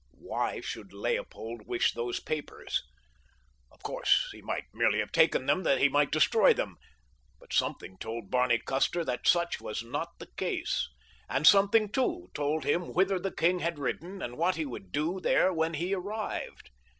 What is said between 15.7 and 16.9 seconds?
he arrived.